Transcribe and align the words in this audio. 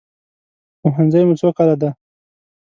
پوهنځی 0.81 1.23
مو 1.27 1.33
څو 1.39 1.49
کاله 1.57 1.75
ده؟ 1.81 1.89